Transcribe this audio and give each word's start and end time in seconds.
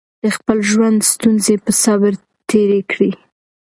ما 0.03 0.07
د 0.23 0.25
خپل 0.37 0.57
ژوند 0.69 0.99
ستونزې 1.13 1.55
په 1.63 1.71
صبر 1.83 2.13
تېرې 2.49 2.81
کړې. 2.91 3.11